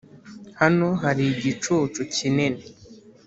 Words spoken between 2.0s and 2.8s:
cyinini